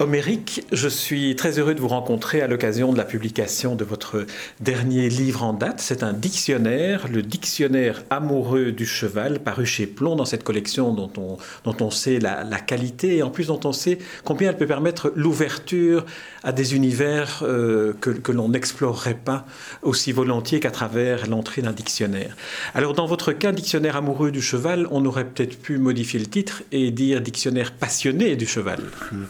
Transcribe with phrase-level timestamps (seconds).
[0.00, 4.24] Homérique, je suis très heureux de vous rencontrer à l'occasion de la publication de votre
[4.58, 5.80] dernier livre en date.
[5.80, 11.10] C'est un dictionnaire, le dictionnaire amoureux du cheval, paru chez Plomb dans cette collection dont
[11.18, 14.66] on, dont on sait la, qualité et en plus dont on sait combien elle peut
[14.66, 16.06] permettre l'ouverture
[16.44, 19.44] à des univers euh, que, que l'on n'explorerait pas
[19.82, 22.38] aussi volontiers qu'à travers l'entrée d'un dictionnaire.
[22.74, 26.62] Alors dans votre cas, dictionnaire amoureux du cheval, on aurait peut-être pu modifier le titre
[26.72, 28.80] et dire dictionnaire passionné du cheval.
[29.12, 29.24] Hmm.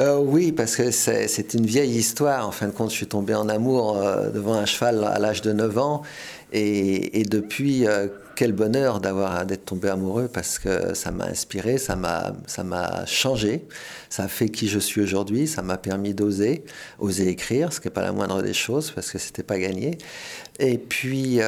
[0.00, 2.48] Euh, oui, parce que c'est une vieille histoire.
[2.48, 5.40] En fin de compte, je suis tombé en amour euh, devant un cheval à l'âge
[5.42, 6.02] de 9 ans.
[6.52, 11.96] Et, depuis, euh, quel bonheur d'avoir d'être tombé amoureux parce que ça m'a inspiré, ça
[11.96, 13.66] m'a changé,
[14.08, 16.64] ça a fait qui je suis aujourd'hui, ça m'a permis d'oser,
[17.00, 19.98] oser écrire, ce qui n'est pas la moindre des choses parce que c'était pas gagné.
[20.60, 21.40] Et puis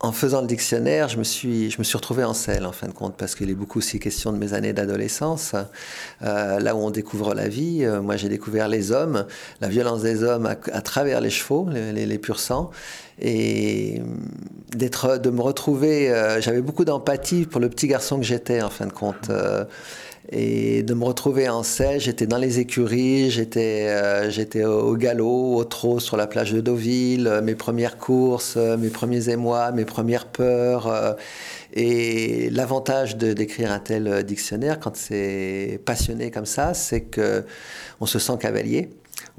[0.00, 2.88] en faisant le dictionnaire, je me suis, je me suis retrouvé en selle, en fin
[2.88, 5.54] de compte, parce qu'il est beaucoup aussi question de mes années d'adolescence,
[6.22, 7.84] euh, là où on découvre la vie.
[7.84, 9.26] Euh, moi, j'ai découvert les hommes,
[9.60, 12.70] la violence des hommes à, travers les chevaux, les, les, purs sangs,
[13.20, 14.00] et
[14.74, 16.10] d'être, de me retrouver.
[16.10, 19.30] Euh, j'avais beaucoup d'empathie pour le petit garçon que j'étais, en fin de compte
[20.32, 22.00] et de me retrouver en selle.
[22.00, 26.60] J'étais dans les écuries, j'étais euh, j'étais au galop, au trot sur la plage de
[26.60, 31.16] Deauville, euh, mes premières courses, euh, mes premiers émois, mes premières peurs.
[31.74, 37.44] et l'avantage d'écrire un tel dictionnaire, quand c'est passionné comme ça, c'est que
[38.00, 38.90] on se sent cavalier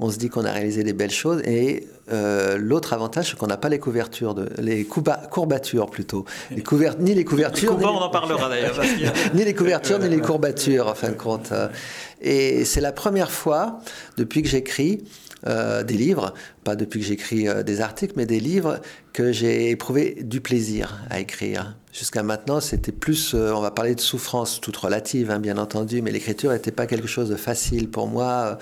[0.02, 1.40] on se dit qu'on a réalisé des belles choses.
[1.44, 6.24] Et euh, l'autre avantage, c'est qu'on n'a pas les couvertures, de, les courbatures plutôt.
[6.50, 6.64] Les
[6.98, 7.78] ni les couvertures.
[7.80, 8.80] on en parlera d'ailleurs.
[9.34, 11.52] ni les couvertures, ni les courbatures, en fin de compte.
[12.20, 13.78] Et c'est la première fois,
[14.16, 15.04] depuis que j'écris,
[15.46, 18.80] euh, des livres, pas depuis que j'écris euh, des articles, mais des livres
[19.12, 21.76] que j'ai éprouvé du plaisir à écrire.
[21.92, 26.00] Jusqu'à maintenant, c'était plus, euh, on va parler de souffrance toute relative, hein, bien entendu,
[26.00, 28.58] mais l'écriture n'était pas quelque chose de facile pour moi.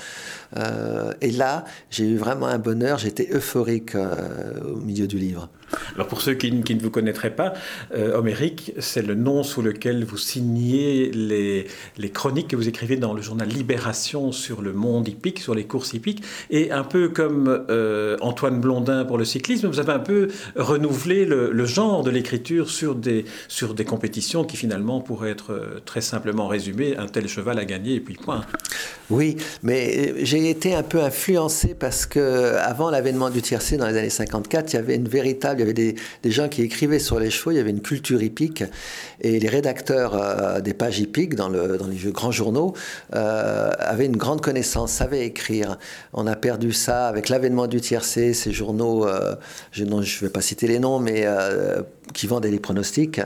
[1.20, 5.48] Et là, j'ai eu vraiment un bonheur, j'étais euphorique au milieu du livre.
[5.94, 7.54] Alors pour ceux qui, ne vous connaîtraient pas,
[7.94, 11.66] Homérique, c'est le nom sous lequel vous signez les,
[12.10, 15.92] chroniques que vous écrivez dans le journal Libération sur le monde hippique, sur les courses
[15.92, 20.28] hippiques, et un peu comme euh, Antoine Blondin pour le cyclisme, vous avez un peu
[20.56, 25.80] renouvelé le, genre de l'écriture sur des, sur des compétitions qui finalement pourraient être euh,
[25.84, 28.44] très simplement résumées, un tel cheval a gagné et puis point.
[29.10, 33.86] Oui, mais euh, j'ai été un peu influencé parce que avant l'avènement du tiercé dans
[33.86, 36.98] les années 54, il y avait une véritable, il y avait des, gens qui écrivaient
[36.98, 38.64] sur les chevaux, il y avait une culture hippique
[39.20, 42.74] et les rédacteurs des pages hippiques dans, le, dans les grands journaux
[43.12, 45.78] avaient une grande connaissance, savaient écrire.
[46.12, 49.34] On a perdu ça avec l'avènement du tiercé, ces journaux, euh,
[49.72, 51.82] je ne vais pas citer les noms, mais euh,
[52.12, 53.20] qui vendaient des pronostics.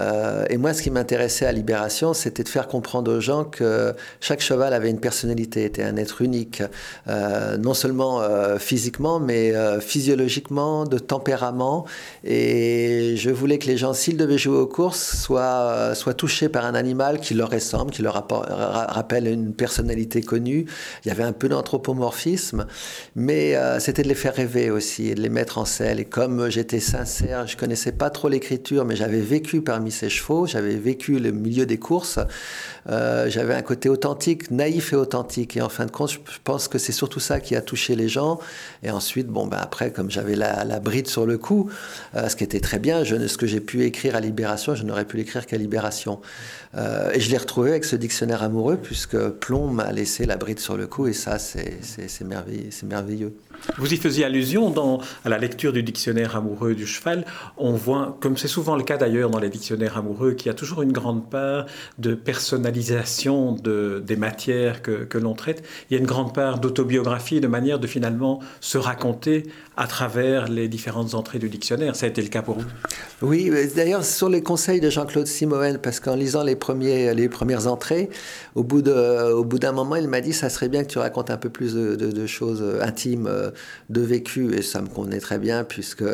[0.00, 3.94] Euh, et moi, ce qui m'intéressait à Libération, c'était de faire comprendre aux gens que
[4.20, 6.62] chaque cheval avait une personnalité, était un être unique,
[7.08, 11.86] euh, non seulement euh, physiquement, mais physiologiquement, de tempérament.
[12.24, 16.64] Et je voulais que les gens, s'ils devaient jouer aux courses, soient, soient touchés par
[16.64, 20.66] un animal qui leur ressemble, qui leur rappelle une personnalité connue.
[21.04, 22.66] Il y avait un peu d'anthropomorphisme,
[23.16, 26.00] mais c'était de les faire rêver aussi et de les mettre en selle.
[26.00, 30.46] Et comme j'étais sincère, je connaissais pas trop l'écriture, mais j'avais vécu parmi ces chevaux,
[30.46, 32.18] j'avais vécu le milieu des courses,
[32.88, 35.56] euh, j'avais un côté authentique, naïf et authentique.
[35.56, 38.08] Et en fin de compte, je pense que c'est surtout ça qui a touché les
[38.08, 38.38] gens.
[38.82, 41.70] Et ensuite, bon, ben après, comme j'avais la, bride sur le coup,
[42.14, 44.84] euh, ce qui était très bien, je, ce que j'ai pu écrire à Libération, je
[44.84, 46.20] n'aurais pu l'écrire qu'à Libération.
[46.76, 50.60] Euh, et je l'ai retrouvé avec ce dictionnaire amoureux, puisque Plomb m'a laissé la bride
[50.60, 53.34] sur le coup, et ça, c'est merveilleux, merveilleux.
[53.76, 57.24] Vous y faisiez allusion dans, la lecture du dictionnaire amoureux du cheval.
[57.56, 60.54] On voit comme c'est souvent le cas d'ailleurs dans les dictionnaires amoureux, qu'il y a
[60.54, 61.66] toujours une grande part
[61.98, 65.62] de personnalisation de, des matières que, l'on traite.
[65.90, 69.46] Il y a une grande part d'autobiographie, de manière de finalement se raconter
[69.76, 71.96] à travers les différentes entrées du dictionnaire.
[71.96, 72.66] Ça a été le cas pour vous?
[73.22, 78.10] Oui, d'ailleurs, sur les conseils de Jean-Claude Simoen, parce qu'en lisant les, premières entrées,
[78.54, 81.50] au bout d'un moment, il m'a dit ça serait bien que tu racontes un peu
[81.50, 83.30] plus de, de choses intimes,
[83.90, 86.04] de vécu, et ça me convenait très bien, puisque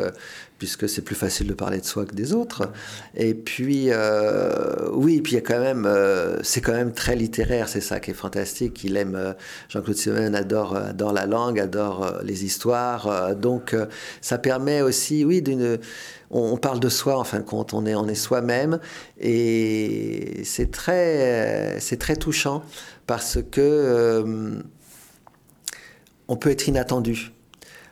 [0.57, 2.71] puisque c'est plus facile de parler de soi que des autres.
[3.15, 7.15] Et puis, euh, oui, puis il y a quand même, euh, c'est quand même très
[7.15, 8.83] littéraire, c'est ça qui est fantastique.
[8.83, 9.33] Il aime, euh,
[9.69, 13.35] Jean-Claude Simonen adore, adore la langue, adore les histoires.
[13.35, 13.75] donc,
[14.21, 15.77] ça permet aussi, oui, d'une.
[16.29, 18.79] On, parle de soi en fin de compte, on est, on est soi-même
[19.17, 22.63] et c'est très, c'est très touchant
[23.05, 24.61] parce que
[26.27, 27.31] on peut être inattendu.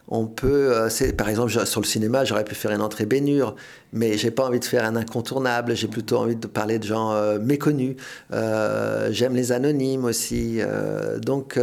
[0.07, 3.55] On peut, euh, par exemple, sur le cinéma, j'aurais pu faire une entrée baignure,
[3.91, 5.75] mais j'ai pas envie de faire un incontournable.
[5.75, 7.95] J'ai plutôt envie de parler de gens euh, méconnus.
[8.31, 10.59] Euh, j'aime les anonymes aussi.
[11.21, 11.59] donc,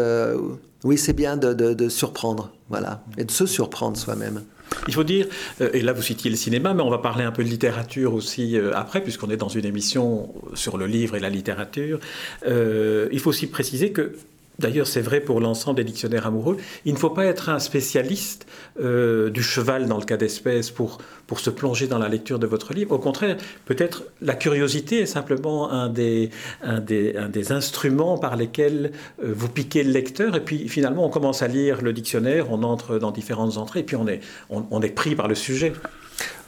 [0.84, 4.42] oui, c'est bien de, surprendre, voilà, et de se surprendre soi-même.
[4.88, 5.26] Il faut dire,
[5.60, 8.58] et là vous citiez le cinéma, mais on va parler un peu de littérature aussi
[8.74, 12.00] après, puisqu'on est dans une émission sur le livre et la littérature.
[12.46, 14.14] il faut aussi préciser que
[14.62, 16.56] D'ailleurs, c'est vrai pour l'ensemble des dictionnaires amoureux.
[16.84, 18.46] Il ne faut pas être un spécialiste
[18.80, 22.46] euh, du cheval dans le cas d'espèce pour, pour se plonger dans la lecture de
[22.46, 22.92] votre livre.
[22.92, 23.36] Au contraire,
[23.66, 26.30] peut-être la curiosité est simplement un des,
[26.62, 28.92] un des, un des instruments par lesquels
[29.22, 30.36] euh, vous piquez le lecteur.
[30.36, 33.84] Et puis finalement, on commence à lire le dictionnaire, on entre dans différentes entrées, et
[33.84, 35.72] puis on est, on est pris par le sujet.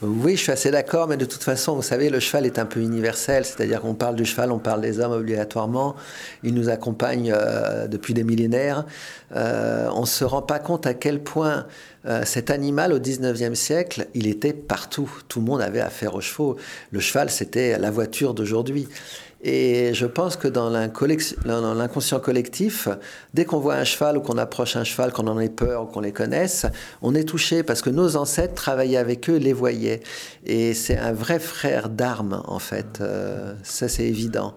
[0.02, 2.66] Oui, je suis assez d'accord, mais de toute façon, vous savez, le cheval est un
[2.66, 5.94] peu universel, c'est-à-dire qu'on parle du cheval, on parle des hommes obligatoirement,
[6.42, 8.86] il nous accompagne euh, depuis des millénaires.
[9.36, 11.66] Euh, on ne se rend pas compte à quel point
[12.06, 15.10] euh, cet animal, au 19e siècle, il était partout.
[15.28, 16.56] Tout le monde avait affaire aux chevaux.
[16.90, 18.88] Le cheval, c'était la voiture d'aujourd'hui.
[19.46, 22.88] Et je pense que dans l'inconscient collectif,
[23.34, 25.86] dès qu'on voit un cheval ou qu'on approche un cheval, qu'on en ait peur ou
[25.86, 26.64] qu'on les connaisse,
[27.02, 30.00] on est touché parce que nos ancêtres travaillaient avec eux, les voyaient.
[30.46, 33.00] Et c'est un vrai frère d'armes, en fait.
[33.02, 34.54] Euh, ça, c'est évident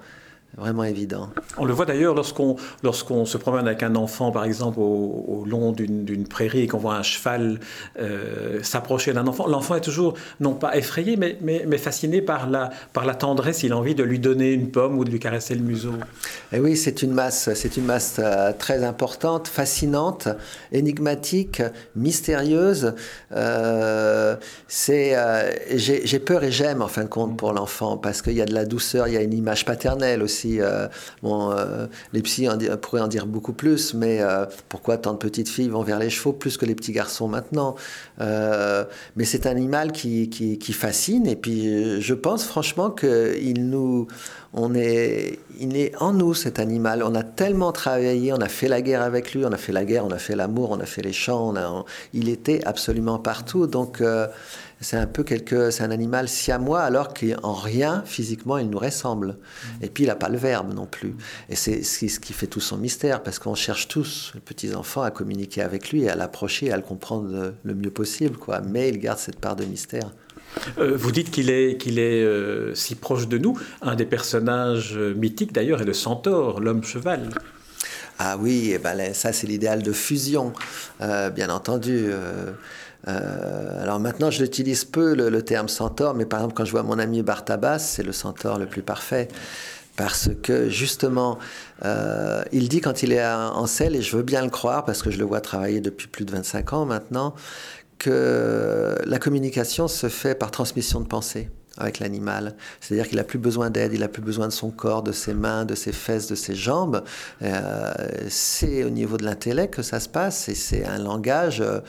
[0.56, 1.30] vraiment évident.
[1.58, 5.72] On le voit d'ailleurs lorsqu'on lorsqu'on se promène avec un enfant, par exemple, au, long
[5.72, 7.60] d'une prairie et qu'on voit un cheval
[8.00, 9.48] euh, s'approcher d'un enfant.
[9.48, 13.64] L'enfant est toujours, non pas effrayé, mais, mais, mais, fasciné par la, par la tendresse.
[13.64, 15.94] Il a envie de lui donner une pomme ou de lui caresser le museau.
[16.52, 20.28] Et oui, c'est une masse, c'est une masse euh, très importante, fascinante,
[20.72, 21.62] énigmatique,
[21.96, 22.94] mystérieuse.
[23.32, 24.36] Euh,
[24.68, 25.16] c'est,
[25.76, 28.54] j'ai peur et j'aime en fin de compte pour l'enfant parce qu'il y a de
[28.54, 30.88] la douceur, il y a une image paternelle aussi euh,
[31.24, 32.48] euh, les psys
[32.82, 36.10] pourraient en dire beaucoup plus, mais euh, pourquoi tant de petites filles vont vers les
[36.10, 37.76] chevaux plus que les petits garçons maintenant
[38.20, 44.08] Mais c'est un animal qui, qui, fascine, et puis je pense franchement qu'il nous,
[44.54, 47.04] on est, il est en nous cet animal.
[47.04, 49.86] On a tellement travaillé, on a fait la guerre avec lui, on a fait la
[49.86, 51.54] guerre, on a fait l'amour, on a fait les chants.
[52.14, 53.68] il était absolument partout.
[53.68, 54.02] Donc
[54.80, 59.30] c'est un peu quelque, c'est un animal siamois alors qu'en rien physiquement il nous ressemble.
[59.30, 59.84] Mm.
[59.84, 61.16] Et puis il n'a pas le verbe non plus.
[61.50, 65.02] Et c'est ce qui fait tout son mystère parce qu'on cherche tous, les petits enfants,
[65.02, 68.62] à communiquer avec lui, à l'approcher, à le comprendre le mieux possible, quoi.
[68.62, 70.12] Mais il garde cette part de mystère.
[70.78, 73.57] Euh, vous dites qu'il est, qu'il est euh, si proche de nous.
[73.81, 77.30] Un des personnages mythiques d'ailleurs est le centaure, l'homme cheval.
[78.19, 80.54] Ah oui, eh ben, ça c'est l'idéal de fusion,
[81.01, 82.07] euh, bien entendu.
[83.06, 87.00] Alors maintenant, je l'utilise peu le, terme centaure, mais par exemple, quand je vois mon
[87.00, 89.30] ami Bartabas, c'est le centaure le plus parfait.
[89.95, 91.39] Parce que justement,
[92.51, 95.10] il dit quand il est en selle, et je veux bien le croire parce que
[95.10, 97.34] je le vois travailler depuis plus de 25 ans maintenant,
[97.98, 102.56] que la communication se fait par transmission de pensée avec l'animal.
[102.82, 105.34] C'est-à-dire qu'il n'a plus besoin d'aide, il n'a plus besoin de son corps, de ses
[105.34, 107.04] mains, de ses fesses, de ses jambes.
[107.42, 107.94] Euh,
[108.30, 111.82] c'est au niveau de l'intellect que ça se passe et c'est un langage euh,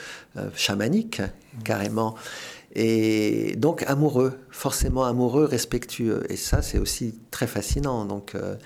[0.54, 1.22] chamanique,
[1.64, 2.14] carrément.
[2.74, 6.22] Et donc amoureux, forcément amoureux, respectueux.
[6.28, 8.04] Et ça, c'est aussi très fascinant.
[8.04, 8.56] Donc, euh,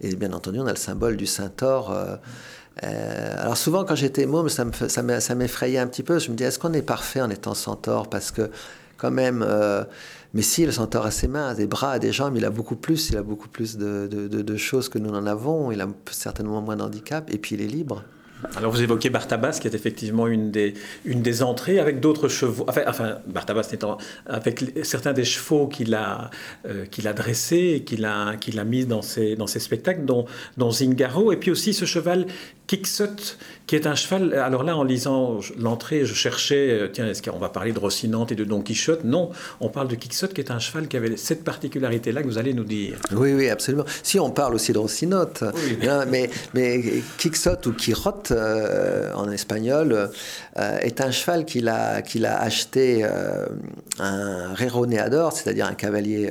[0.00, 1.96] et bien entendu, on a le symbole du centaure.
[2.82, 6.18] Alors souvent, quand j'étais môme, ça m'effrayait un petit peu.
[6.18, 8.08] Je me dis, est-ce qu'on est parfait en étant centaure?
[8.10, 8.50] Parce que
[8.96, 9.44] quand même
[10.34, 13.10] mais si le centaure a ses mains, des bras, des jambes, il a beaucoup plus,
[13.10, 17.32] il a beaucoup plus de, choses que nous n'en avons, il a certainement moins d'handicap,
[17.32, 18.02] et puis il est libre.
[18.56, 22.64] Alors vous évoquez Bartabas, qui est effectivement une des, une des entrées, avec d'autres chevaux,
[22.68, 26.30] enfin, enfin Bartabas étant, avec certains des chevaux qu'il a,
[26.66, 30.04] euh, qu'il a dressés et qu'il a, qu'il a mis dans ses, dans ses spectacles,
[30.04, 32.26] dont, dont Zingaro, et puis aussi ce cheval
[32.68, 34.32] Quixote, qui est un cheval.
[34.34, 38.32] Alors là, en lisant l'entrée, je cherchais, euh, tiens, est-ce qu'on va parler de Rocinante
[38.32, 39.04] et de Don Quichotte?
[39.04, 39.30] Non,
[39.60, 42.54] on parle de Quixote, qui est un cheval qui avait cette particularité-là que vous allez
[42.54, 42.98] nous dire.
[43.12, 43.84] Oui, oui, absolument.
[44.02, 45.44] Si on parle aussi de Rocinante,
[46.08, 47.72] mais, mais Quixote ou
[48.32, 50.10] Euh, en espagnol
[50.58, 53.04] euh, est un cheval qu'il a, qu'il a acheté
[53.98, 56.30] un reroneador, c'est-à-dire un cavalier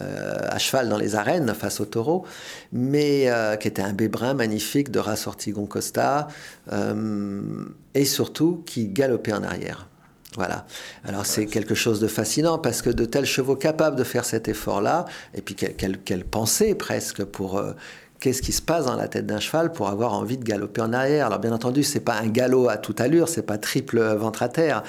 [0.00, 2.24] euh, à cheval dans les arènes face au taureau,
[2.72, 6.28] mais euh, qui était un bébrun magnifique de race Ortigon Costa,
[6.72, 9.88] euh, et surtout qui galopait en arrière.
[10.36, 10.66] Voilà.
[11.04, 14.46] Alors c'est quelque chose de fascinant parce que de tels chevaux capables de faire cet
[14.46, 17.60] effort-là, et puis quelle, pensée presque pour
[18.20, 20.92] qu'est-ce qui se passe dans la tête d'un cheval pour avoir envie de galoper en
[20.92, 21.26] arrière.
[21.26, 24.48] Alors bien entendu, c'est pas un galop à toute allure, c'est pas triple ventre à
[24.48, 24.82] terre,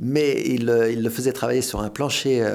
[0.00, 2.46] mais il, le faisait travailler sur un plancher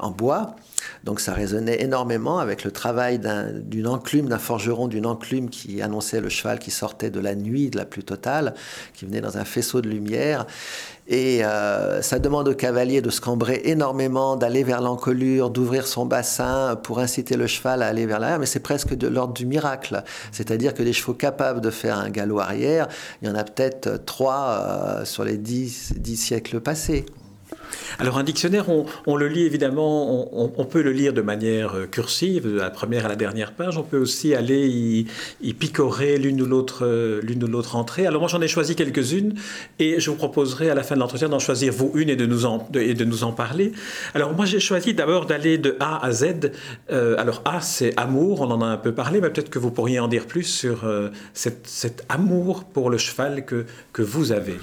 [0.00, 0.56] en bois
[1.04, 3.20] donc ça résonnait énormément avec le travail
[3.54, 7.70] d'une enclume, d'un forgeron d'une enclume qui annonçait le cheval qui sortait de la nuit,
[7.70, 8.54] de la plus totale,
[8.94, 10.46] qui venait dans un faisceau de lumière.
[11.10, 16.04] Et euh, ça demande au cavalier de se cambrer énormément, d'aller vers l'encolure, d'ouvrir son
[16.04, 19.46] bassin pour inciter le cheval à aller vers l'arrière, mais c'est presque de l'ordre du
[19.46, 20.02] miracle.
[20.32, 22.88] C'est-à-dire que des chevaux capables de faire un galop arrière,
[23.22, 27.06] il y en a peut-être trois euh, sur les dix, dix siècles passés.
[27.98, 28.66] Alors un dictionnaire,
[29.06, 33.06] on, le lit évidemment, on, peut le lire de manière euh, cursive, de la première
[33.06, 33.78] à la dernière page.
[33.78, 34.68] On peut aussi aller
[35.40, 38.06] y, picorer l'une ou l'autre euh, l'une ou l'autre entrée.
[38.06, 39.34] Alors moi j'en ai choisi quelques-unes
[39.78, 42.26] et je vous proposerai à la fin de l'entretien d'en choisir vous une et de
[42.26, 43.72] nous en, de nous en parler.
[44.14, 46.52] Alors moi j'ai choisi d'abord d'aller de A à Z.
[46.90, 49.70] Euh, alors A c'est amour, on en a un peu parlé, mais peut-être que vous
[49.70, 50.88] pourriez en dire plus sur
[51.32, 54.58] cet amour pour le cheval que, que vous avez.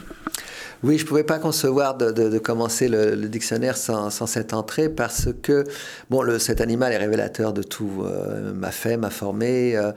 [0.83, 5.63] Oui, je ne pouvais pas concevoir de, commencer le, dictionnaire sans, cette entrée parce que
[6.09, 8.03] bon, cet animal est révélateur de tout.
[8.03, 9.91] Euh, m'a fait, m'a formé euh,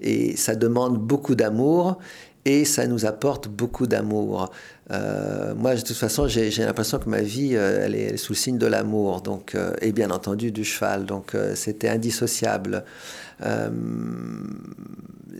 [0.00, 1.98] et ça demande beaucoup d'amour
[2.44, 4.50] et ça nous apporte beaucoup d'amour.
[4.90, 8.58] Euh, moi, de toute façon, j'ai l'impression que ma vie, elle, est, sous le signe
[8.58, 11.06] de l'amour, donc et bien entendu du cheval.
[11.06, 12.84] Donc, c'était indissociable.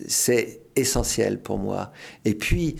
[0.06, 1.92] c'est essentiel pour moi.
[2.24, 2.76] Et puis,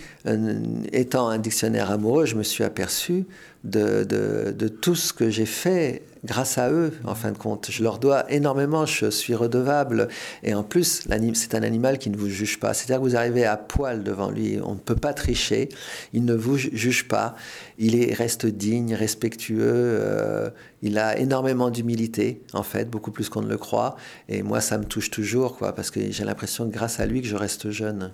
[0.93, 3.27] étant un dictionnaire amoureux, je me suis aperçu
[3.64, 7.69] de, tout ce que j'ai fait grâce à eux, en fin de compte.
[7.71, 10.09] Je leur dois énormément, je suis redevable.
[10.45, 11.04] Et en plus,
[11.35, 12.75] c'est un animal qui ne vous juge pas.
[12.75, 15.69] C'est-à-dire que vous arrivez à poil devant lui, on ne peut pas tricher,
[16.12, 17.35] il ne vous juge pas,
[17.78, 20.50] il est, reste digne, respectueux, euh,
[20.83, 23.97] il a énormément d'humilité, en fait, beaucoup plus qu'on ne le croit.
[24.28, 27.23] Et moi, ça me touche toujours, quoi, parce que j'ai l'impression que grâce à lui
[27.23, 28.12] que je reste jeune.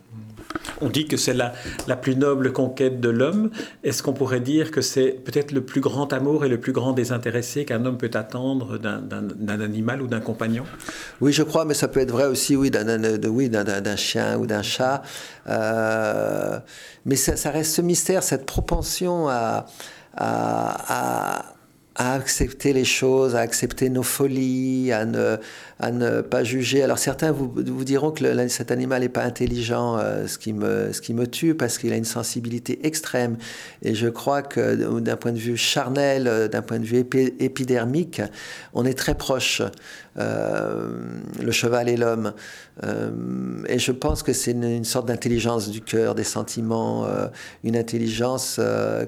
[0.80, 1.52] On dit que c'est la,
[1.86, 3.50] la plus noble conquête de l'homme.
[3.84, 6.92] Est-ce qu'on pourrait dire que c'est peut-être le plus grand amour et le plus grand
[6.92, 10.64] désintéressé qu'un homme peut attendre d'un animal ou d'un compagnon?
[11.20, 13.50] Oui, je crois, mais ça peut être vrai aussi, oui, d'un oui,
[13.96, 15.02] chien ou d'un chat.
[15.48, 16.58] Euh,
[17.04, 19.66] mais ça, reste ce mystère, cette propension à,
[20.16, 21.44] à,
[21.98, 25.36] à accepter les choses, à accepter nos folies, à ne,
[25.80, 26.82] à ne pas juger.
[26.82, 31.00] Alors certains vous, diront que cet animal n'est pas intelligent, euh, ce, qui me, ce
[31.00, 33.36] qui me tue parce qu'il a une sensibilité extrême.
[33.82, 36.98] Et je crois que d'un point de vue charnel, euh, d'un point de vue
[37.38, 38.22] épidermique,
[38.74, 39.62] on est très proche,
[40.18, 40.90] euh,
[41.40, 42.32] le cheval et l'homme.
[43.68, 47.06] et je pense que c'est une, sorte d'intelligence du cœur, des sentiments,
[47.64, 48.60] une intelligence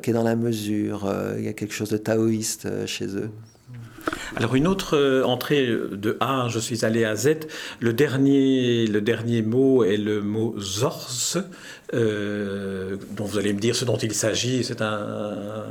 [0.03, 1.13] qui est dans la mesure.
[1.39, 3.31] il y a quelque chose de taoïste chez eux.
[4.37, 7.47] Alors une autre euh, entrée de A, je suis allé à Z.
[7.81, 11.39] Le dernier, le dernier mot est le mot Zorz,
[11.93, 14.65] euh, dont vous allez me dire ce dont il s'agit.
[14.65, 15.67] C'est un,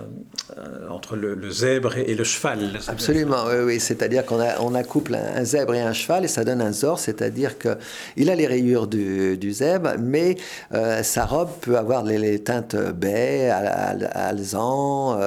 [0.90, 2.80] entre le, zèbre et, le cheval.
[2.88, 3.80] Absolument, oui, oui.
[3.80, 7.00] C'est-à-dire qu'on a, on accouple un, zèbre et un cheval et ça donne un Zorz,
[7.00, 10.36] c'est-à-dire qu'il a les rayures du, zèbre, mais
[10.74, 15.20] euh, sa robe peut avoir les, teintes baie, alezan.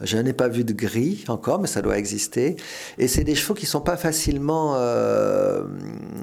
[0.00, 2.56] je n'ai pas vu de gris encore, mais ça doit exister.
[2.98, 5.62] Et c'est des chevaux qui sont pas facilement, euh,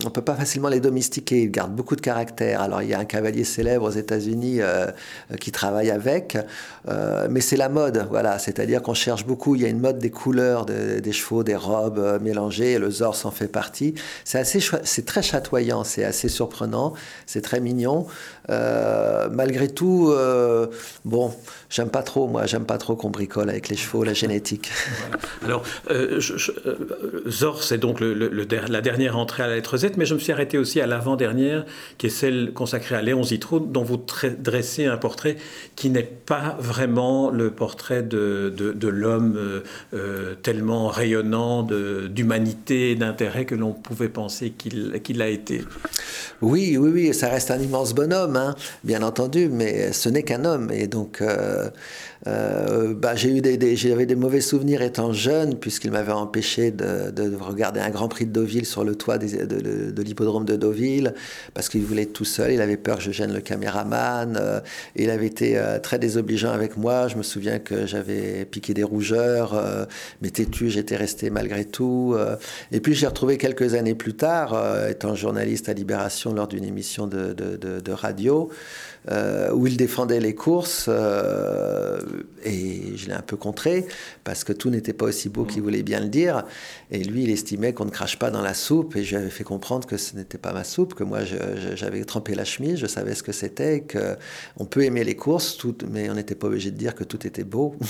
[0.06, 1.44] on peut pas facilement les domestiquer.
[1.44, 2.62] Ils gardent beaucoup de caractère.
[2.62, 4.88] Alors il y a un cavalier célèbre aux États-Unis euh,
[5.40, 6.38] qui travaille avec,
[6.88, 8.40] euh, mais c'est la mode, voilà.
[8.40, 9.56] C'est-à-dire qu'on cherche beaucoup.
[9.56, 12.74] Il y a une mode des couleurs des chevaux, des robes mélangées.
[12.74, 13.96] Et le Zor s'en fait partie.
[14.24, 16.94] C'est assez, c'est très chatoyant, c'est assez surprenant,
[17.26, 18.08] c'est très mignon.
[18.48, 20.14] malgré tout,
[21.06, 21.34] bon,
[21.70, 24.72] j'aime pas trop, moi, j'aime pas trop qu'on bricole avec les chevaux, la génétique.
[25.44, 26.20] Alors, euh,
[27.28, 30.58] Zor, c'est donc la dernière entrée à la lettre Z, mais je me suis arrêté
[30.58, 31.66] aussi à l'avant-dernière,
[31.98, 35.38] qui est celle consacrée à Léon Zitrone, dont vous dressez un portrait
[35.76, 38.54] qui n'est pas vraiment le portrait de,
[38.88, 39.40] l'homme
[40.44, 45.64] tellement rayonnant d'humanité, d'intérêt que l'on pouvait penser qu'il a été.
[46.42, 50.46] Oui, oui, oui, ça reste un immense bonhomme, hein, bien entendu, mais ce n'est qu'un
[50.46, 50.70] homme.
[50.72, 51.70] Et donc, euh,
[52.28, 57.12] euh, bah, j'ai eu des, j'avais des mauvais souvenirs étant jeune, puisqu'il m'avait empêché de,
[57.12, 61.14] de, regarder un Grand Prix de Deauville sur le toit de, de, l'hippodrome de Deauville,
[61.54, 64.60] parce qu'il voulait être tout seul, il avait peur que je gêne le caméraman, euh,
[64.96, 68.84] il avait été euh, très désobligeant avec moi, je me souviens que j'avais piqué des
[68.84, 69.62] rougeurs,
[70.22, 72.16] mais têtu, j'étais resté malgré tout.
[72.72, 74.56] et puis j'ai retrouvé quelques années plus tard,
[74.90, 78.50] étant journaliste à Libération lors d'une émission de, radio,
[79.12, 82.00] euh, où il défendait les courses euh,
[82.44, 83.86] et je l'ai un peu contré
[84.24, 86.46] parce que tout n'était pas aussi beau qu'il voulait bien le dire.
[86.92, 89.30] Et lui, il estimait qu'on ne crache pas dans la soupe et je lui avais
[89.30, 92.88] fait comprendre que ce n'était pas ma soupe, que moi j'avais trempé la chemise, je
[92.88, 96.72] savais ce que c'était, qu'on peut aimer les courses, tout, mais on n'était pas obligé
[96.72, 97.76] de dire que tout était beau.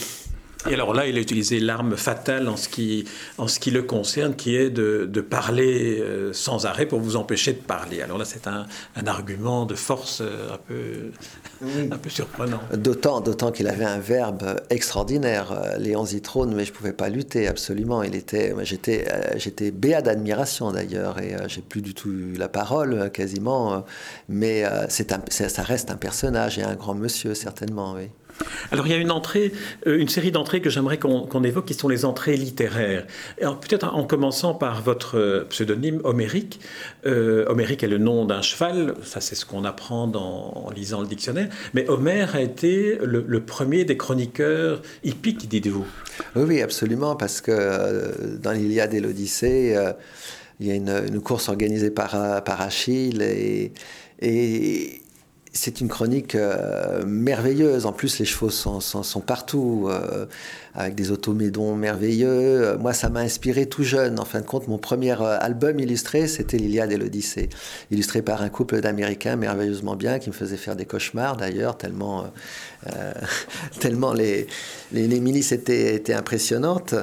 [0.68, 3.04] Et alors là, il a utilisé l'arme fatale en ce, qui,
[3.38, 7.16] en ce qui le concerne, qui est de, de parler euh, sans arrêt pour vous
[7.16, 8.02] empêcher de parler.
[8.02, 11.12] Alors là, c'est un, un, argument de force euh, un peu,
[11.92, 12.60] un peu surprenant.
[12.74, 17.08] D'autant, d'autant qu'il avait un verbe extraordinaire, euh, Léon Zitrone, mais je ne pouvais pas
[17.08, 18.02] lutter absolument.
[18.02, 19.06] Il était, j'étais,
[19.36, 23.84] j'étais béat d'admiration d'ailleurs, et j'ai plus du tout eu la parole quasiment,
[24.28, 28.08] mais c'est ça reste un personnage et un grand monsieur certainement, oui.
[28.72, 29.52] Alors il y a une entrée,
[29.86, 33.06] euh, une série d'entrées que j'aimerais qu'on évoque, qui sont les entrées littéraires.
[33.40, 36.60] Peut-être en commençant par votre pseudonyme Homérique.
[37.06, 41.06] Euh, Homérique est le nom d'un cheval, ça c'est ce qu'on apprend en lisant le
[41.06, 41.48] dictionnaire.
[41.74, 45.86] Mais Homère a été le, premier des chroniqueurs hippiques, dites-vous.
[46.34, 49.76] Oui, oui, absolument, parce que euh, dans l'Iliade et l'Odyssée,
[50.58, 52.14] il y a une, course organisée par,
[52.60, 53.22] Achille
[54.20, 55.02] et
[55.56, 57.86] c'est une chronique euh, merveilleuse.
[57.86, 60.26] En plus, les chevaux sont, sont, partout, euh,
[60.76, 62.76] avec des automédons merveilleux.
[62.78, 64.20] Moi, ça m'a inspiré tout jeune.
[64.20, 67.48] En fin de compte, mon premier euh, album illustré, c'était l'Iliade et l'Odyssée,
[67.90, 72.26] illustré par un couple d'Américains merveilleusement bien, qui me faisait faire des cauchemars d'ailleurs, tellement,
[73.80, 74.46] tellement les,
[74.92, 76.94] les, milices étaient, étaient impressionnantes.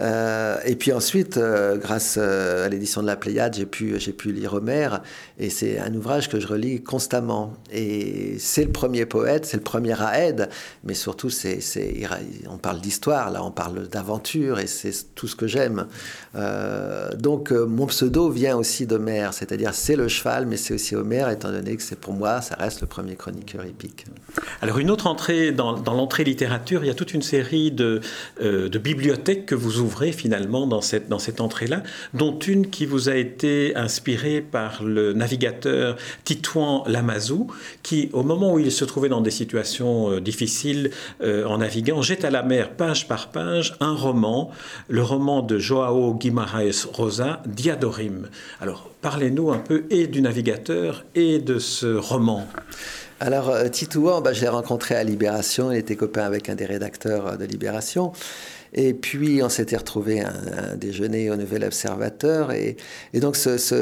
[0.00, 5.02] et puis ensuite, grâce à l'édition de la Pléiade, j'ai pu, pu lire Homère,
[5.38, 7.54] et c'est un ouvrage que je relis constamment.
[7.72, 10.48] Et c'est le premier poète, c'est le premier Raed,
[10.84, 11.60] mais surtout, c'est,
[12.48, 15.86] on parle d'histoire, là, on parle d'aventure, et c'est tout ce que j'aime.
[16.36, 20.94] Euh, donc, euh, mon pseudo vient aussi d'Homère, c'est-à-dire c'est le cheval, mais c'est aussi
[20.94, 24.06] Homère, étant donné que c'est pour moi, ça reste le premier chroniqueur épique.
[24.62, 28.00] Alors, une autre entrée, dans, l'entrée littérature, il y a toute une série de,
[28.42, 31.82] euh, de, bibliothèques que vous ouvrez finalement dans cette, dans cette entrée-là,
[32.14, 37.48] dont une qui vous a été inspirée par le navigateur Titouan Lamazou,
[37.82, 40.90] qui, au moment où il se trouvait dans des situations difficiles
[41.22, 44.52] en naviguant, jette à la mer, page par page, un roman,
[44.86, 48.28] le roman de Joao Guimarães Rosa, Diadorim.
[48.60, 52.46] Alors, parlez-nous un peu et du navigateur et de ce roman.
[53.18, 56.66] Alors, euh, Titouan, bah, je l'ai rencontré à Libération, il était copain avec un des
[56.66, 58.12] rédacteurs de Libération.
[58.72, 62.52] Et puis, on s'était retrouvé un, un, déjeuner au Nouvel Observateur.
[62.52, 62.76] Et,
[63.12, 63.74] et donc, ce, ce,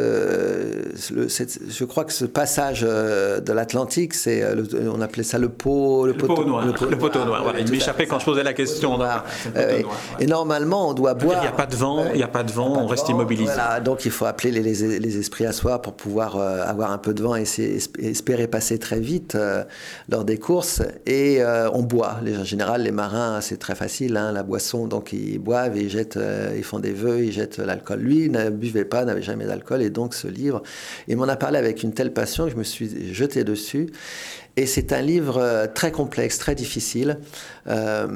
[1.13, 5.51] le, je crois que ce passage euh, de l'Atlantique, c'est, euh, on appelait ça le
[5.51, 6.65] pot, le, le pot, noir.
[6.65, 7.45] Le, poteau noir.
[7.59, 8.97] Il m'échappait quand je posais la question.
[8.97, 9.25] Noir.
[9.57, 9.83] Euh,
[10.21, 11.39] et normalement, on doit boire.
[11.39, 13.53] Il n'y a pas de vent, il n'y a pas de vent, on reste immobilisé.
[13.53, 16.99] Voilà, donc il faut appeler les, les, les, esprits à soi pour pouvoir avoir un
[16.99, 17.45] peu de vent et
[17.99, 19.37] espérer passer très vite
[20.09, 20.83] lors des courses.
[21.07, 21.41] Et
[21.73, 22.17] on boit.
[22.41, 26.17] En général, les marins, c'est très facile, hein, la boisson donc ils boivent ils jettent,
[26.17, 28.01] euh, ils font des vœux, ils jettent l'alcool.
[28.01, 30.63] Lui ne buvait pas, n'avait jamais d'alcool, et donc ce livre,
[31.09, 33.91] il m'en a parlé avec une telle passion que je me suis jeté dessus.
[34.59, 37.21] Et c'est un livre euh, très complexe, très difficile,
[37.69, 38.09] euh,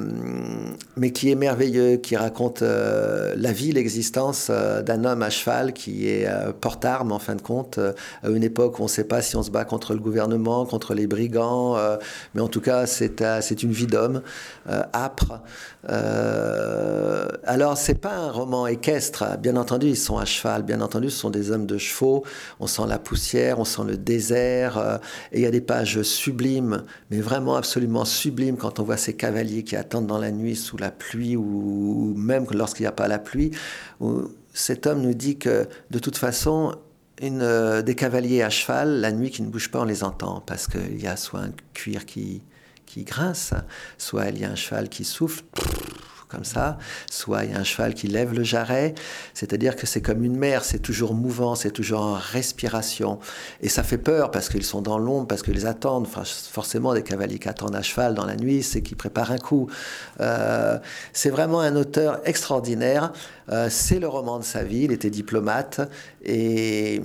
[0.97, 6.09] mais qui est merveilleux, qui raconte euh, la vie, l'existence d'un homme à cheval qui
[6.09, 6.27] est
[6.59, 7.79] porte-arme en fin de compte,
[8.23, 10.65] à une époque où on ne sait pas si on se bat contre le gouvernement,
[10.65, 11.77] contre les brigands,
[12.35, 14.21] mais en tout cas c'est une vie d'homme,
[14.93, 15.41] âpre.
[15.87, 21.19] alors c'est pas un roman équestre, bien entendu ils sont à cheval, bien entendu ce
[21.19, 22.25] sont des hommes de chevaux,
[22.59, 24.99] on sent la poussière, on sent le désert,
[25.31, 28.97] et il y a des pages sublimes sublime, mais vraiment absolument sublime quand on voit
[28.97, 32.91] ces cavaliers qui attendent dans la nuit sous la pluie ou même lorsqu'il n'y a
[32.91, 33.51] pas la pluie.
[34.53, 36.75] Cet homme nous dit que de toute façon,
[37.21, 40.67] euh, des cavaliers à cheval, la nuit qui ne bougent pas, on les entend parce
[40.67, 42.41] qu'il y a soit un cuir qui,
[42.87, 43.53] qui grince,
[43.99, 45.43] soit il y a un cheval qui souffle
[46.33, 46.77] comme ça,
[47.09, 48.95] soit il y a un cheval qui lève le jarret,
[49.33, 53.19] c'est-à-dire que c'est comme une mer, c'est toujours mouvant, c'est toujours en respiration.
[53.61, 56.07] Et ça fait peur parce qu'ils sont dans l'ombre, parce qu'ils attendent.
[56.07, 59.69] Forcément, des cavaliers qui attendent à cheval dans la nuit, c'est qu'ils préparent un coup.
[60.19, 60.79] Euh,
[61.13, 63.13] c'est vraiment un auteur extraordinaire.
[63.49, 65.81] Euh, c'est le roman de sa vie, il était diplomate.
[66.23, 67.01] Et,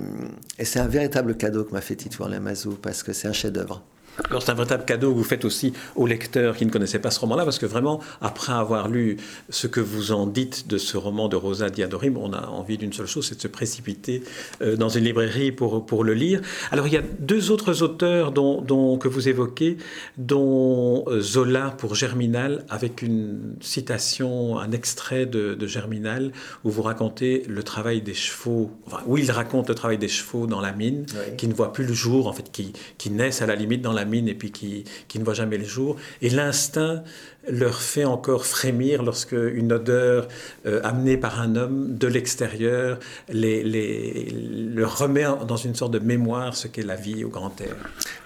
[0.57, 3.83] et c'est un véritable cadeau que m'a fait Titouan Lamazou parce que c'est un chef-d'œuvre.
[4.29, 7.11] Alors c'est un véritable cadeau que vous faites aussi aux lecteurs qui ne connaissaient pas
[7.11, 9.17] ce roman-là, parce que vraiment, après avoir lu
[9.49, 12.93] ce que vous en dites de ce roman de Rosa Diadorim, on a envie d'une
[12.93, 14.23] seule chose, c'est de se précipiter
[14.61, 16.41] euh, dans une librairie pour, pour le lire.
[16.71, 19.77] Alors il y a deux autres auteurs dont, dont que vous évoquez,
[20.17, 26.31] dont euh, Zola pour Germinal, avec une citation, un extrait de, Germinal,
[26.63, 30.47] où vous racontez le travail des chevaux, enfin, où il raconte le travail des chevaux
[30.47, 31.05] dans la mine,
[31.37, 33.93] qui ne voient plus le jour, en fait, qui, qui naissent à la limite dans
[33.93, 35.97] la mine et puis qui, qui ne voit jamais le jour.
[36.21, 37.03] Et l'instinct
[37.47, 40.27] leur fait encore frémir lorsque une odeur
[40.65, 42.99] euh, amenée par un homme de l'extérieur
[43.29, 44.27] les, les,
[44.73, 47.75] leur remet dans une sorte de mémoire ce qu'est la vie au grand air.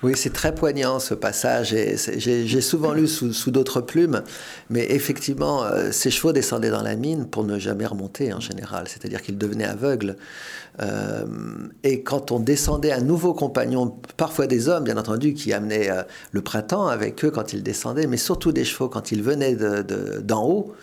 [0.02, 1.76] Oui, c'est très poignant ce passage.
[2.18, 4.24] J'ai souvent lu sous, sous d'autres plumes,
[4.70, 8.88] mais effectivement, euh, ces chevaux descendaient dans la mine pour ne jamais remonter en général,
[8.88, 10.18] c'est-à-dire qu'ils devenaient aveugles.
[10.82, 11.26] Euh,
[11.84, 15.90] et quand on descendait un nouveau compagnon, parfois des hommes bien entendu, qui amenaient
[16.32, 20.48] le printemps avec eux quand ils descendaient, mais surtout des chevaux quand ils venaient d'en
[20.48, 20.74] haut,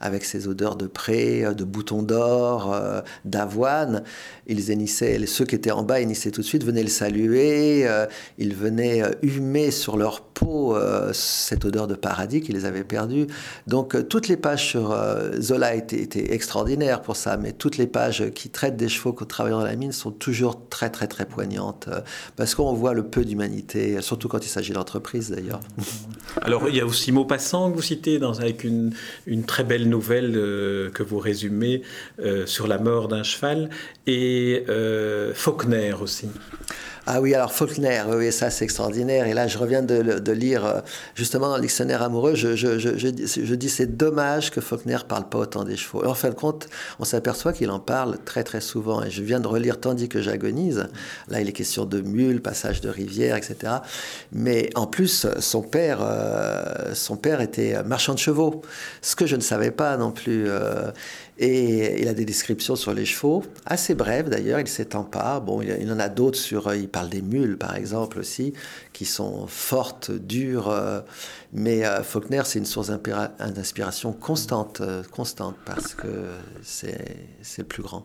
[0.00, 4.04] avec ces odeurs de pré, de boutons d'or, euh, d'avoine.
[4.46, 8.06] Ils hennissaient, ceux qui étaient en bas hennissaient tout de suite, venaient le saluer, euh,
[8.38, 10.76] ils venaient euh, humer sur leur peau
[11.12, 13.26] cette odeur de paradis qui les avait perdus.
[13.66, 14.96] Donc toutes les pages sur
[15.40, 19.52] Zola étaient, extraordinaires pour ça, mais toutes les pages qui traitent des chevaux qui travaillent
[19.52, 21.88] dans la mine sont toujours très très très poignantes,
[22.36, 25.60] parce qu'on voit le peu d'humanité, surtout quand il s'agit d'entreprise d'ailleurs.
[26.42, 28.92] Alors il y a aussi Maupassant que vous citez dans, avec une,
[29.46, 31.82] très belle nouvelle euh, que vous résumez
[32.20, 33.70] euh, sur la mort d'un cheval,
[34.06, 36.28] et euh, Faulkner aussi.
[37.10, 39.26] Ah oui, alors Faulkner, oui, ça c'est extraordinaire.
[39.26, 40.80] Et là, je reviens de, lire euh,
[41.14, 45.26] justement dans le dictionnaire amoureux, je, je, je, je dis c'est dommage que Faulkner parle
[45.26, 46.04] pas autant des chevaux.
[46.04, 46.68] Et en fin de compte,
[46.98, 49.02] on s'aperçoit qu'il en parle très très souvent.
[49.02, 50.90] Et je viens de relire Tandis que j'agonise.
[51.28, 53.76] Là, il est question de mules, passage de rivière, etc.
[54.32, 58.60] Mais en plus, son père, euh, son père était marchand de chevaux,
[59.00, 60.44] ce que je ne savais pas non plus.
[60.46, 60.90] Euh,
[61.40, 65.38] et il a des descriptions sur les chevaux, assez brèves d'ailleurs, il s'étend pas.
[65.38, 68.54] Bon, il, en a d'autres sur, euh, il parle des mules par exemple aussi,
[68.92, 70.68] qui sont fortes, dures.
[70.68, 71.00] Euh,
[71.52, 76.08] mais euh, Faulkner, c'est une source d'inspiration constante, constante, parce que
[76.62, 76.98] c'est
[77.58, 78.04] le plus grand.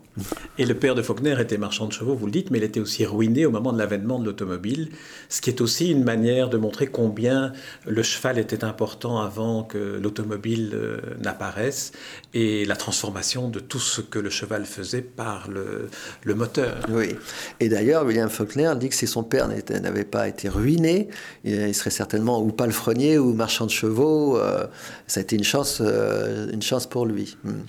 [0.59, 2.79] Et le père de Faulkner était marchand de chevaux, vous le dites, mais il était
[2.79, 4.89] aussi ruiné au moment de l'avènement de l'automobile,
[5.27, 7.51] ce qui est aussi une manière de montrer combien
[7.85, 10.77] le cheval était important avant que l'automobile
[11.19, 11.91] n'apparaisse
[12.33, 15.89] et la transformation de tout ce que le cheval faisait par le,
[16.35, 16.79] moteur.
[16.89, 17.15] Oui.
[17.59, 21.07] Et d'ailleurs, William Faulkner dit que si son père n'avait pas été ruiné,
[21.45, 24.37] il serait certainement ou palefrenier ou marchand de chevaux.
[24.37, 24.67] Euh,
[25.07, 27.37] ça a été une chance, euh, une chance pour lui.
[27.43, 27.61] Hmm.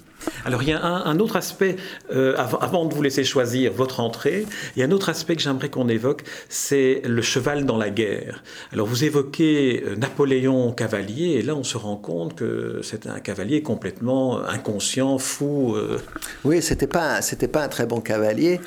[0.45, 1.77] Alors il y a un, autre aspect,
[2.13, 5.43] euh, avant, de vous laisser choisir votre entrée, il y a un autre aspect que
[5.43, 8.43] j'aimerais qu'on évoque, c'est le cheval dans la guerre.
[8.73, 13.21] Alors vous évoquez euh, Napoléon cavalier, et là on se rend compte que c'est un
[13.21, 15.75] cavalier complètement inconscient, fou.
[15.77, 15.99] Euh.
[16.45, 17.21] Oui, c'était pas
[17.53, 18.61] pas un très bon cavalier.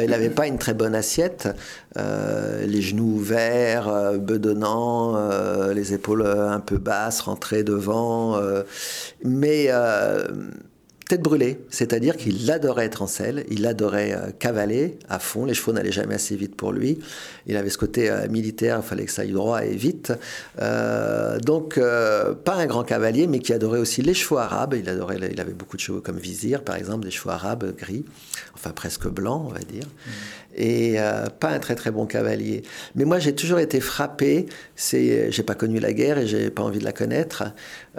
[0.00, 1.48] il n'avait pas une très bonne assiette,
[1.96, 5.18] les genoux ouverts, bedonnants,
[5.72, 8.40] les épaules un peu basses, rentrées devant,
[9.24, 9.68] mais
[11.10, 15.54] tête brûlée, c'est-à-dire qu'il adorait être en selle, il adorait euh, cavaler à fond, les
[15.54, 17.00] chevaux n'allaient jamais assez vite pour lui,
[17.46, 20.12] il avait ce côté euh, militaire, il fallait que ça aille droit et vite,
[20.60, 21.80] euh, donc
[22.44, 25.52] pas un grand cavalier, mais qui adorait aussi les chevaux arabes, il, adorait, il avait
[25.52, 28.04] beaucoup de chevaux comme vizir, par exemple, des chevaux arabes gris,
[28.54, 29.86] enfin presque blancs, on va dire.
[30.06, 30.10] Mmh
[30.54, 32.62] et euh, pas un très très bon cavalier.
[32.94, 36.62] Mais moi j'ai toujours été frappé, c'est, j'ai pas connu la guerre et j'ai pas
[36.62, 37.44] envie de la connaître,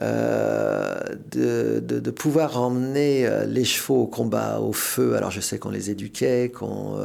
[0.02, 0.96] euh,
[1.32, 5.16] de, de, pouvoir emmener euh, les chevaux au combat, au feu.
[5.16, 7.00] Alors je sais qu'on les éduquait, qu'on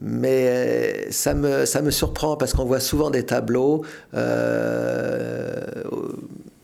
[0.00, 3.82] mais ça me, ça me surprend parce qu'on voit souvent des tableaux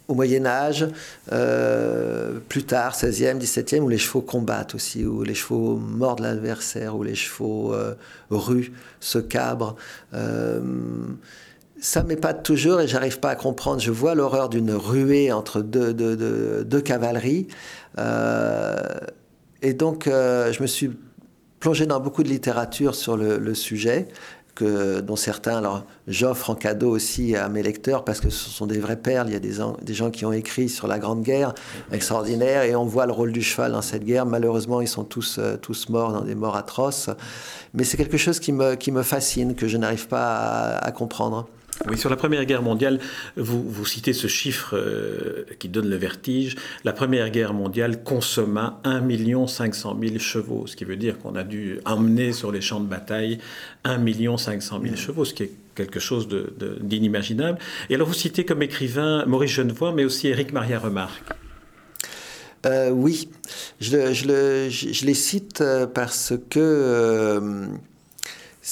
[0.08, 0.86] au Moyen Âge,
[1.32, 6.96] euh, plus tard, 16e, 17e, où les chevaux combattent aussi, où les chevaux mordent l'adversaire,
[6.96, 7.94] où les chevaux euh,
[8.30, 9.76] ruent, se cabrent.
[10.12, 10.60] Euh,
[11.80, 13.80] ça m'épate toujours et j'arrive pas à comprendre.
[13.80, 17.48] Je vois l'horreur d'une ruée entre deux, deux, cavaleries.
[17.98, 20.92] et donc, je me suis
[21.60, 24.08] plongé dans beaucoup de littérature sur le sujet
[24.54, 28.66] que, dont certains alors, j'offre en cadeau aussi à mes lecteurs parce que ce sont
[28.66, 29.28] des vraies perles.
[29.28, 31.54] Il y a des, des gens qui ont écrit sur la Grande Guerre,
[31.92, 34.26] extraordinaire, et on voit le rôle du cheval dans cette guerre.
[34.26, 37.10] Malheureusement, ils sont tous, euh, tous morts dans des morts atroces.
[37.72, 41.48] Mais c'est quelque chose qui me, qui me fascine, que je n'arrive pas à comprendre.
[41.88, 43.00] Oui, sur la Première Guerre mondiale,
[43.36, 46.56] vous, citez ce chiffre euh, qui donne le vertige.
[46.84, 51.42] La Première Guerre mondiale consomma 1 500 000 chevaux, ce qui veut dire qu'on a
[51.42, 53.38] dû emmener sur les champs de bataille
[53.84, 56.28] 1 500 000 chevaux, ce qui est quelque chose
[56.80, 57.58] d'inimaginable.
[57.90, 61.24] Et alors vous citez comme écrivain Maurice Genevoix, mais aussi Éric Maria Remarque.
[62.66, 63.28] Euh, oui,
[63.80, 67.68] je, les cite euh, parce que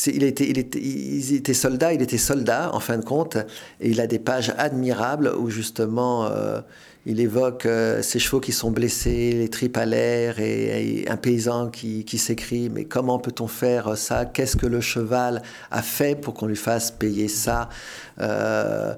[0.07, 3.37] il était, il était, soldat, il était soldat en fin de compte,
[3.81, 6.61] et il a des pages admirables où justement euh,
[7.05, 11.69] il évoque euh, ces chevaux qui sont blessés, les tripes à l'air, et, un paysan
[11.69, 14.25] qui, qui s'écrie Mais comment peut-on faire ça?
[14.25, 17.69] Qu'est-ce que le cheval a fait pour qu'on lui fasse payer ça?
[18.21, 18.95] Euh,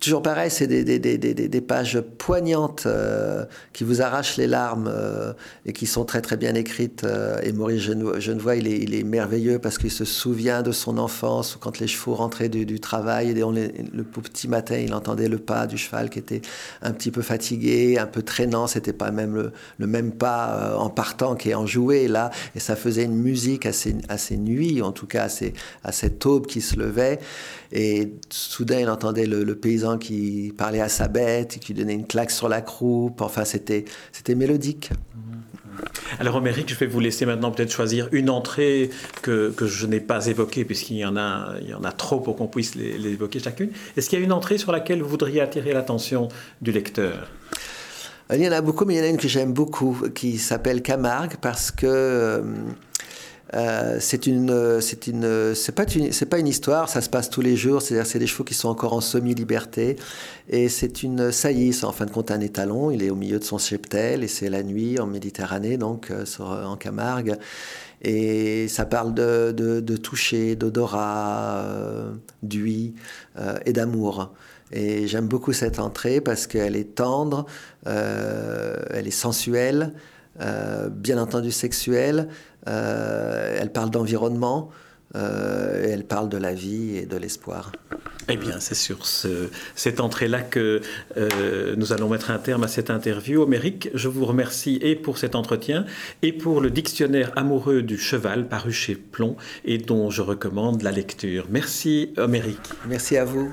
[0.00, 4.90] Toujours pareil, c'est des, des, des, des, pages poignantes euh, qui vous arrachent les larmes
[4.90, 5.34] euh,
[5.66, 7.04] et qui sont très très bien écrites.
[7.04, 10.96] Euh, et Maurice Genevoix, il est, il est merveilleux parce qu'il se souvient de son
[10.96, 15.76] enfance quand les chevaux rentraient du, travail le petit matin, il entendait le pas du
[15.76, 16.40] cheval qui était
[16.80, 18.66] un petit peu fatigué, un peu traînant.
[18.68, 22.30] C'était pas même le, même pas en partant qui est enjoué là.
[22.54, 25.92] Et ça faisait une musique à ces, à ces nuits, en tout cas à, à
[25.92, 27.18] cette aube qui se levait.
[27.72, 32.30] Et soudain, il entendait le paysan qui parlait à sa bête, qui donnait une claque
[32.30, 33.20] sur la croupe.
[33.20, 34.90] Enfin, c'était, c'était mélodique.
[36.18, 38.90] Alors, Roméric, je vais vous laisser maintenant peut-être choisir une entrée
[39.22, 42.20] que, que je n'ai pas évoquée, puisqu'il y en a, il y en a trop
[42.20, 43.70] pour qu'on puisse les, évoquer chacune.
[43.96, 46.28] Est-ce qu'il y a une entrée sur laquelle vous voudriez attirer l'attention
[46.60, 47.28] du lecteur?
[48.32, 50.38] Il y en a beaucoup, mais il y en a une que j'aime beaucoup, qui
[50.38, 52.42] s'appelle Camargue, parce que...
[53.54, 57.08] Euh, euh, c'est une, c'est une, c'est pas une, c'est pas une histoire, ça se
[57.08, 57.82] passe tous les jours.
[57.82, 59.96] C'est-à-dire, c'est des chevaux qui sont encore en semi-liberté,
[60.48, 61.72] et c'est une saillie.
[61.72, 62.90] C'est en fin de compte un étalon.
[62.90, 66.24] Il est au milieu de son cheptel, et c'est la nuit en Méditerranée, donc euh,
[66.64, 67.36] en Camargue.
[68.02, 72.94] Et ça parle de, toucher, d'odorat, euh, d'huile
[73.38, 74.32] euh, et d'amour.
[74.72, 77.44] Et j'aime beaucoup cette entrée parce qu'elle est tendre,
[77.84, 79.92] elle est sensuelle,
[80.90, 82.28] bien entendu sexuelle.
[82.68, 84.70] Euh, elle parle d'environnement.
[85.16, 87.72] Euh, elle parle de la vie et de l'espoir.
[88.28, 89.04] Eh bien, c'est sur
[89.74, 90.82] cette entrée-là que
[91.16, 93.42] euh, nous allons mettre un terme à cette interview.
[93.42, 95.84] Homérique, je vous remercie et pour cet entretien
[96.22, 100.92] et pour le dictionnaire amoureux du cheval paru chez Plomb et dont je recommande la
[100.92, 101.46] lecture.
[101.50, 102.70] Merci, Homérique.
[102.86, 103.52] Merci à vous.